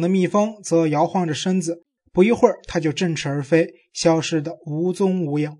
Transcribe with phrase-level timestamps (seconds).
[0.00, 5.58] 的蜜蜂则摇晃着身子，不一会儿，它就振翅而飞，消失的无踪无影。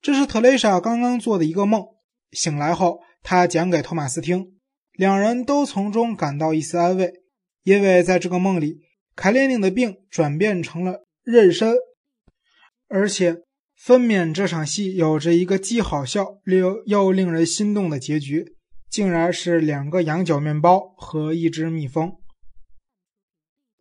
[0.00, 1.84] 这是特蕾莎刚刚做的一个梦，
[2.32, 4.58] 醒来后，她讲给托马斯听，
[4.92, 7.12] 两人都从中感到一丝安慰，
[7.62, 8.80] 因为在这个梦里，
[9.14, 11.74] 凯列宁的病转变成了妊娠，
[12.88, 13.42] 而且
[13.76, 18.56] 分娩这场戏有着一个既好笑又又令人心动的结局，
[18.90, 22.16] 竟然是两个羊角面包和一只蜜蜂。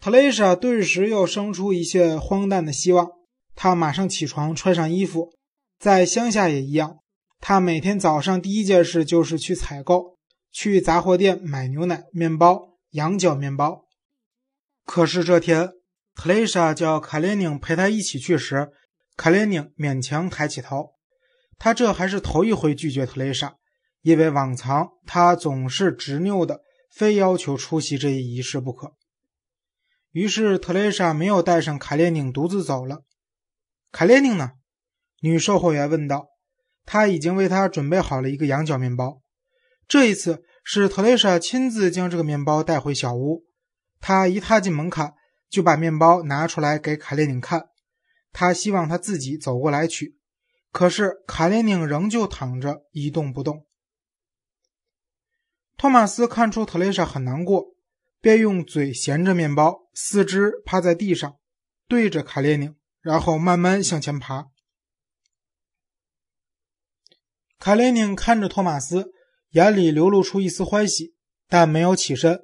[0.00, 3.08] 特蕾莎顿时又生出一些荒诞的希望，
[3.56, 5.32] 她马上起床，穿上衣服。
[5.78, 6.98] 在乡下也一样，
[7.40, 10.16] 她每天早上第一件事就是去采购，
[10.52, 13.86] 去杂货店买牛奶、面包、羊角面包。
[14.84, 15.70] 可是这天，
[16.14, 18.68] 特蕾莎叫卡列宁陪她一起去时，
[19.16, 20.92] 卡列宁勉强抬起头。
[21.58, 23.56] 他这还是头一回拒绝特蕾莎，
[24.02, 26.60] 因为往常他总是执拗的，
[26.94, 28.92] 非要求出席这一仪式不可。
[30.10, 33.04] 于是特蕾莎没有带上卡列宁，独自走了。
[33.92, 34.52] 卡列宁呢？
[35.20, 36.28] 女售货员问道。
[36.90, 39.20] 他已经为他准备好了一个羊角面包。
[39.86, 43.44] 这一次是特蕾莎亲自将这个面包带回小屋。
[44.00, 45.12] 他一踏进门槛，
[45.50, 47.68] 就把面包拿出来给卡列宁看。
[48.32, 50.16] 他希望他自己走过来取，
[50.72, 53.66] 可是卡列宁仍旧躺着一动不动。
[55.76, 57.74] 托马斯看出特蕾莎很难过。
[58.20, 61.38] 便用嘴衔着面包，四肢趴在地上，
[61.86, 64.48] 对着卡列宁，然后慢慢向前爬。
[67.58, 69.12] 卡列宁看着托马斯，
[69.50, 71.14] 眼里流露出一丝欢喜，
[71.48, 72.40] 但没有起身。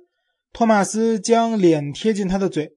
[0.52, 2.76] 托马斯将脸贴近他的嘴，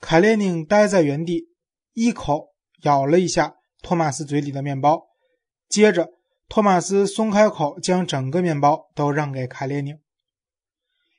[0.00, 1.48] 卡列宁呆在原地，
[1.92, 5.08] 一口咬了一下托马斯嘴里的面包，
[5.68, 6.08] 接着
[6.48, 9.98] 托马斯松开口，将整个面包都让给卡列宁。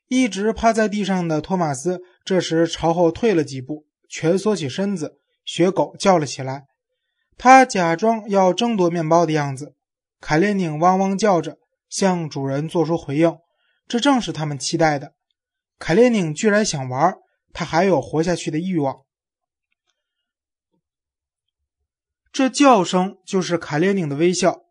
[0.09, 6.65] 一直趴在地上的托马斯这时朝后退了几步，蜷缩起身子，学狗叫了起来。
[7.37, 9.75] 他假装要争夺面包的样子。
[10.19, 13.37] 凯列宁汪汪叫着，向主人做出回应。
[13.87, 15.13] 这正是他们期待的。
[15.77, 17.15] 凯列宁居然想玩，
[17.53, 19.03] 他还有活下去的欲望。
[22.31, 24.63] 这叫声就是凯列宁的微笑。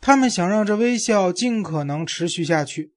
[0.00, 2.93] 他们想让这微笑尽可能持续下去。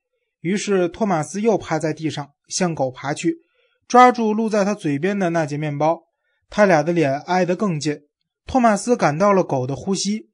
[0.48, 3.40] 于是，托马斯又趴在地上，向狗爬去，
[3.86, 6.04] 抓住露在他嘴边的那截面包。
[6.50, 8.04] 他俩的脸挨得更近。
[8.46, 10.30] 托马斯感到了狗的呼吸。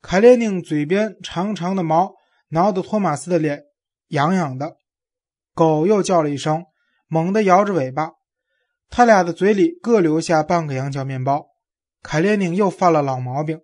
[0.00, 2.14] 凯列宁嘴边长长的毛
[2.48, 3.64] 挠得托马斯的脸
[4.08, 4.78] 痒痒的。
[5.54, 6.64] 狗又叫了一声，
[7.06, 8.12] 猛地摇着尾巴。
[8.88, 11.48] 他俩的嘴里各留下半个羊角面包。
[12.02, 13.60] 凯列宁又犯了老毛病，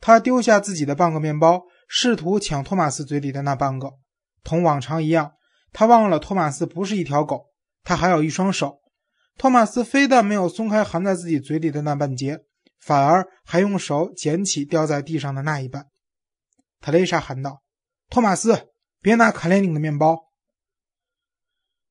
[0.00, 3.94] 他丢下自己的半个面包，试图抢托马斯嘴里的那半个。
[4.44, 5.32] 同往常一样。
[5.72, 7.46] 他忘了托马斯不是一条狗，
[7.84, 8.80] 他还有一双手。
[9.36, 12.40] 托马斯非但没有松开含在自己嘴里的那半截，
[12.80, 15.86] 反而还用手捡起掉在地上的那一半。
[16.80, 17.62] 特蕾莎喊道
[18.10, 18.68] ：“托马斯，
[19.00, 20.24] 别拿卡列宁的面包。”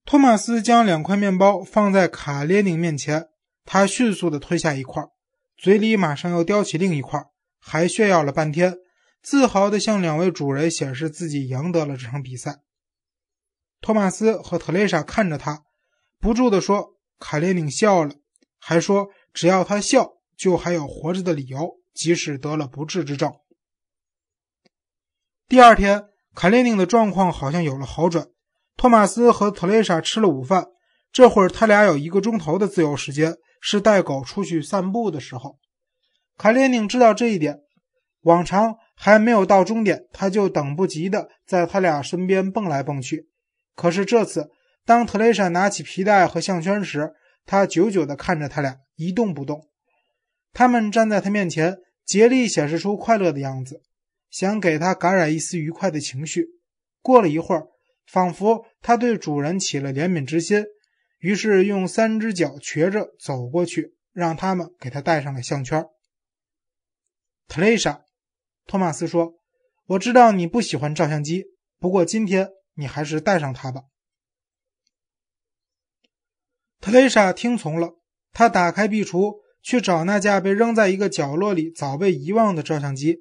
[0.04, 3.28] 托马斯将两块面包放在卡列宁面前，
[3.66, 5.04] 他迅速地吞下一块，
[5.58, 7.22] 嘴里马上又叼起另一块，
[7.60, 8.76] 还炫耀了半天，
[9.22, 12.60] 自豪地向两位主人显示自己赢得了这场比赛。
[13.82, 15.64] 托马斯和特蕾莎看着他，
[16.20, 18.16] 不住地说：“卡列宁笑了，
[18.60, 23.34] 还说只要他笑，就还有活着的理由，即使得了不治之症。”
[25.48, 26.06] 第二天，
[26.36, 28.28] 卡列宁的状况好像有了好转。
[28.76, 30.68] 托马斯和特蕾莎吃了午饭，
[31.12, 35.58] 这会儿他俩有一个钟头的自由时间，是带狗出去散步的时候。
[36.38, 37.62] 卡列宁知道这一点，
[38.22, 43.30] 往常还没有到终点，他就等不及的在他俩身边蹦来蹦去。
[43.78, 44.50] 可是这次，
[44.86, 47.14] 当特蕾莎拿起皮带和项圈时，
[47.46, 49.70] 他久久地看着他俩，一动不动。
[50.52, 53.84] 他们站在他面前，竭力显示出快乐的样子，
[54.32, 56.48] 想给他感染一丝愉快的情绪。
[57.04, 57.68] 过了一会儿，
[58.08, 60.66] 仿佛他对主人起了怜悯之心，
[61.20, 65.86] 于是用三只脚瘸着走过去，让他们给他戴上了项圈。
[67.48, 68.02] 特蕾莎，
[68.66, 69.36] 托马斯说
[69.86, 71.46] ：“我知道你不喜欢照相机，
[71.78, 73.84] 不过今天。”你还是带上它吧。
[76.80, 78.00] 特蕾莎听从了，
[78.32, 83.18] 她打开壁橱去找那架被扔在一个角落里、早被遗忘的照相机。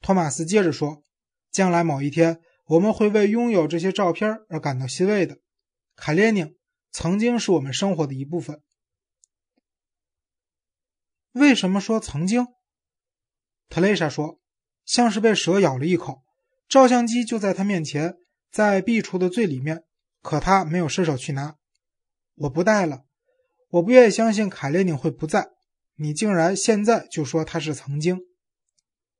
[0.00, 1.02] 托马斯接着说
[1.50, 5.38] ：“将来某一天，我们会为拥有这些照片而感到欣慰的。
[5.96, 6.54] 卡列宁
[6.92, 8.62] 曾经是我们生活的一部分。”
[11.32, 12.46] 为什么说曾经？
[13.70, 14.38] 特蕾莎说
[14.84, 16.22] ：“像是被蛇咬了一口，
[16.68, 18.18] 照相机就在他面前。”
[18.50, 19.84] 在壁橱的最里面，
[20.22, 21.56] 可他没有伸手去拿。
[22.34, 23.04] 我不带了，
[23.70, 25.50] 我不愿意相信卡列宁会不在。
[25.96, 28.20] 你竟然现在就说他是曾经？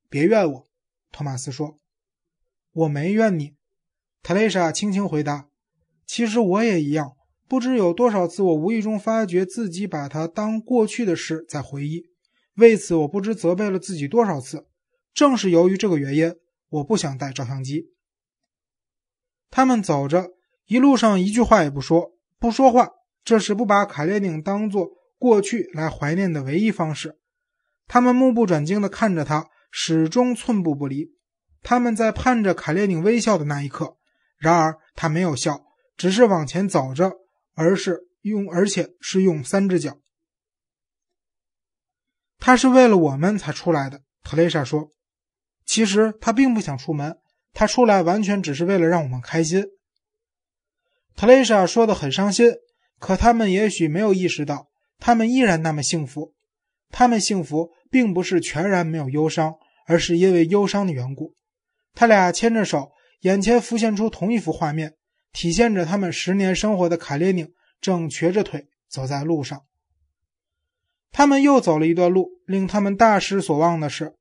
[0.09, 0.69] 别怨我，
[1.11, 1.79] 托马斯说。
[2.73, 3.57] 我没怨你，
[4.23, 5.49] 特蕾莎轻轻回答。
[6.07, 7.13] 其实我也一样，
[7.49, 12.05] 不知有多少次我无意中发觉自己把他当过去的事在回忆，
[12.55, 14.67] 为此我不知责备了自己多少次。
[15.13, 16.35] 正是由于这个原因，
[16.69, 17.91] 我不想带照相机。
[19.51, 20.31] 他们走着，
[20.67, 22.91] 一路上一句话也不说，不说话，
[23.25, 27.19] 这是不把卡列宁当做过去来怀念的唯一方式。
[27.87, 31.15] 他们目不转睛地看着他，始终寸步不离。
[31.63, 33.97] 他们在盼着卡列宁微笑的那一刻，
[34.37, 35.61] 然而他没有笑，
[35.97, 37.13] 只是往前走着，
[37.55, 39.99] 而是用，而且是用三只脚。
[42.39, 44.91] 他是为了我们才出来的，特蕾莎说。
[45.67, 47.19] 其实他并不想出门，
[47.53, 49.67] 他出来完全只是为了让我们开心。
[51.17, 52.53] 特蕾莎说的很伤心，
[52.99, 54.69] 可他们也许没有意识到，
[54.99, 56.35] 他们依然那么幸福。
[56.91, 59.57] 他们幸福并不是全然没有忧伤，
[59.87, 61.35] 而是因为忧伤的缘故。
[61.95, 64.95] 他俩牵着手，眼前浮现出同一幅画面，
[65.33, 69.65] 体现着他们十年生活的卡列宁正瘸着腿走在路上。
[71.11, 74.15] 他们又走了一段路，令他们大失所望的是。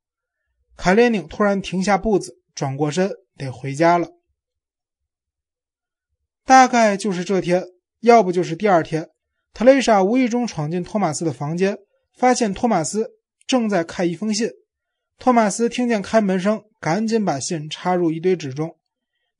[0.76, 4.10] 卡列宁突然停下步子，转过身，得回家了。
[6.44, 7.64] 大概就是这天，
[8.00, 9.10] 要不就是第二天，
[9.54, 11.78] 特蕾莎无意中闯进托马斯的房间，
[12.16, 13.12] 发现托马斯
[13.46, 14.50] 正在看一封信。
[15.20, 18.76] 托马斯听见开门声，赶紧把信插入一堆纸中。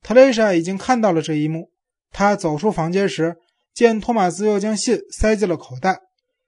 [0.00, 1.72] 特蕾莎已经看到了这一幕。
[2.12, 3.36] 她走出房间时，
[3.74, 6.02] 见托马斯又将信塞进了口袋，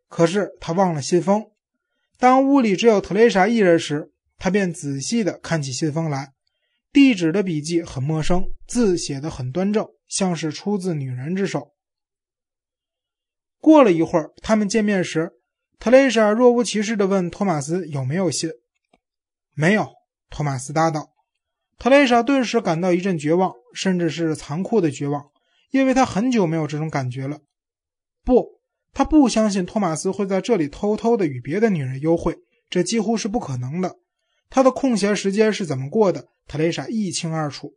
[0.08, 1.50] 可是他忘了信封。
[2.16, 6.32] 当屋里只有特蕾莎一人时，他便仔细地看起信封来，
[6.92, 11.72] 地址的笔迹很陌生，字写得很端正，像是出自女人之手。
[13.60, 15.30] 过了一会儿，他们见面时，
[15.78, 18.50] 特蕾莎若无其事地问托马斯有没有信。
[19.54, 19.88] 没有，
[20.30, 21.12] 托马斯答道。
[21.78, 25.30] 特蕾莎顿时感到一阵绝望，甚至是残酷的绝望，
[25.70, 27.40] 因为她很久没有这种感觉了。
[28.24, 28.60] 不，
[28.92, 32.36] 她不相信托马斯会在这里偷偷地与别的女人幽会，
[32.68, 33.96] 这几乎是不可能的。
[34.52, 36.26] 他的空闲时间是怎么过的？
[36.50, 37.74] 特蕾莎一清二楚。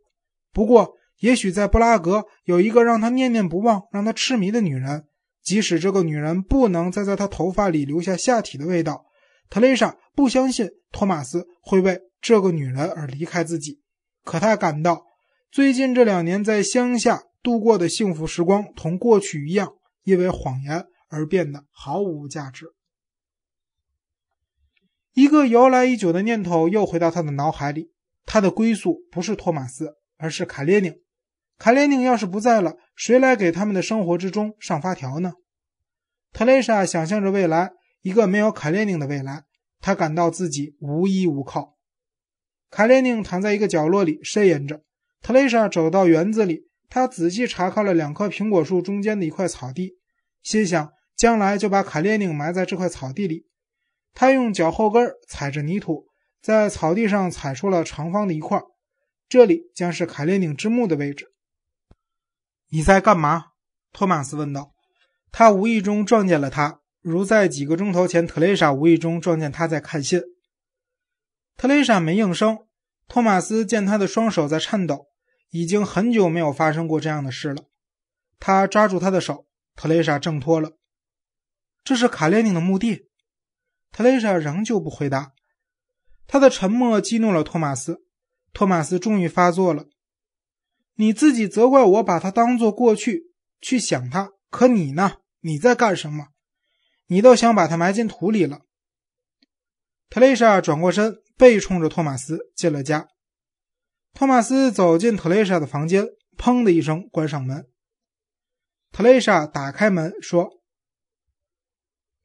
[0.52, 5.06] 不过，也许在布拉格有一个让他念念不忘、让他痴迷的女人，
[5.44, 9.04] 即使这个女人不能再在他头发里留下下体的味道，
[9.48, 13.80] 特蕾莎不相信托马斯会为这个女人而离开自己。
[14.24, 15.04] 可他感到，
[15.52, 19.72] 最近这两年在乡下度过的幸福时光，同过去一样，
[20.02, 22.66] 因为谎言而变得毫无价值。
[25.12, 27.93] 一个由来已久的念头又回到他的脑海里。
[28.26, 30.94] 他的归宿不是托马斯，而是卡列宁。
[31.58, 35.34] 卡列宁要是不在了，谁来给他们的生活之中上发条呢？
[36.32, 37.70] 特蕾莎想象着未来，
[38.02, 39.44] 一个没有卡列宁的未来。
[39.80, 41.76] 她感到自己无依无靠。
[42.70, 44.82] 卡列宁躺在一个角落里呻吟着。
[45.22, 49.98] 特蕾莎走到园子里，她仔细查看了两棵苹果树中间的一块草地，
[50.42, 53.46] 心想将来就把卡列宁埋在这块草地里。
[54.12, 56.06] 他用脚后跟踩着泥土，
[56.44, 58.60] 在草地上踩出了长方的一块，
[59.30, 61.32] 这里将是卡列宁之墓的位置。
[62.68, 63.46] 你在干嘛？
[63.94, 64.74] 托马斯问道。
[65.32, 70.20] 他无意中撞见了他，如在几个钟头前，特蕾莎无意中撞见他在看信。
[71.56, 72.58] 特蕾莎没应声。
[73.08, 75.06] 托马斯见他的双手在颤抖，
[75.48, 77.64] 已经很久没有发生过这样的事了。
[78.38, 80.72] 他抓住他的手，特蕾莎挣脱了。
[81.82, 83.08] 这是卡列宁的墓地。
[83.90, 85.32] 特蕾莎仍旧不回答，
[86.26, 88.02] 他的沉默激怒了托马斯。
[88.52, 89.86] 托马斯终于发作了
[90.94, 95.18] ：“你自己责怪我把他当做过去去想他，可你呢？
[95.40, 96.28] 你在干什么？
[97.06, 98.60] 你都想把他埋进土里了。”
[100.08, 103.08] 特蕾莎转过身，背冲着托马斯进了家。
[104.12, 106.06] 托马斯走进特蕾莎的房间，
[106.38, 107.66] 砰的一声关上门。
[108.92, 110.62] 特蕾莎打开门说：“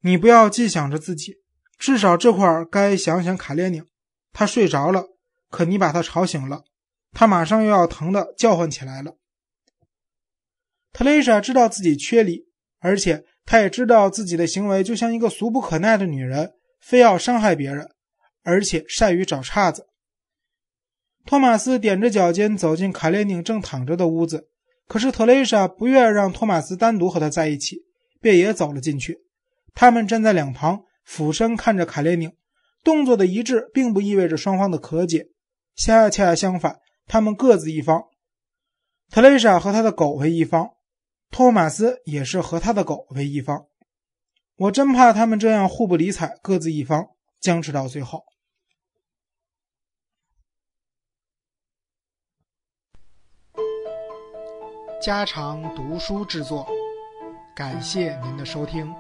[0.01, 1.38] 你不要既想着自己。”
[1.79, 3.88] 至少这块该想想卡列宁，
[4.32, 5.06] 他睡着了，
[5.50, 6.64] 可你把他吵醒了，
[7.12, 9.18] 他马上又要疼的叫唤起来了。
[10.94, 12.48] 特蕾莎知道自己缺理，
[12.80, 17.90] 而且她也知道自己的行为就像一个俗不可耐的女人，非要伤害别人，
[18.44, 19.88] 而且善于找岔子。
[21.26, 24.50] 托马斯踮着脚尖走进卡列宁正躺着的屋子，
[24.88, 27.86] 可是特蕾莎不愿让托马斯单独和他在一起，
[28.20, 29.20] 便也走了进去。
[29.74, 30.84] 他们站在两旁。
[31.06, 32.32] 俯身看着卡列宁，
[32.84, 35.28] 动作的一致并不意味着双方的和解，
[35.76, 38.04] 恰恰相反，他们各自一方，
[39.10, 40.72] 特蕾莎和她的狗为一方，
[41.30, 43.68] 托马斯也是和他的狗为一方。
[44.56, 47.08] 我真怕他们这样互不理睬，各自一方，
[47.40, 48.26] 僵持到最后。
[55.02, 56.68] 家常读书制作，
[57.56, 58.94] 感谢您的收听。